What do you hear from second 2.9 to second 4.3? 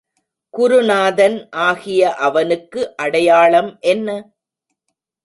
அடையாளம் என்ன?